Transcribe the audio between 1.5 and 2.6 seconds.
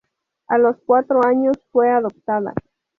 fue adoptada.